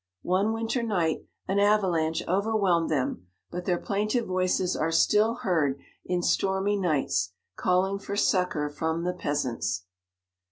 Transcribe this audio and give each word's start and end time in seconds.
One 0.23 0.51
winter 0.51 0.81
night 0.81 1.27
an 1.47 1.59
avelanche 1.59 2.23
overwhelmed 2.27 2.89
them, 2.89 3.27
but 3.51 3.65
their 3.65 3.77
plaintive 3.77 4.25
voices 4.25 4.75
are 4.75 4.91
still 4.91 5.35
heard 5.35 5.79
in 6.03 6.23
stormy 6.23 6.75
nights, 6.75 7.33
calling 7.55 7.99
for 7.99 8.15
succour 8.15 8.67
from 8.71 9.03
the 9.03 9.13
peasants. 9.13 9.83